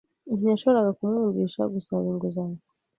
[0.37, 2.59] Ntiyashoboraga kumwumvisha gusaba inguzanyo.